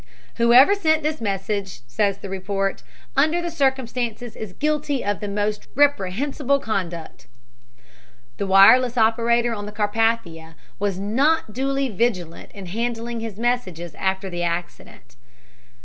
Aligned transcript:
"Whoever 0.37 0.73
sent 0.73 1.03
this 1.03 1.21
message," 1.21 1.81
says 1.85 2.17
the 2.17 2.27
report, 2.27 2.81
"under 3.15 3.39
the 3.39 3.51
circumstances, 3.51 4.35
is 4.35 4.51
guilty 4.51 5.05
of 5.05 5.19
the 5.19 5.27
most 5.27 5.67
reprehensible 5.75 6.59
conduct." 6.59 7.27
The 8.37 8.47
wireless 8.47 8.97
operator 8.97 9.53
on 9.53 9.67
the 9.67 9.71
Carpathia 9.71 10.55
was 10.79 10.97
not 10.97 11.53
duly 11.53 11.87
vigilant 11.89 12.49
in 12.53 12.65
handling 12.65 13.19
his 13.19 13.37
messages 13.37 13.93
after 13.93 14.27
the 14.27 14.41
accident. 14.41 15.17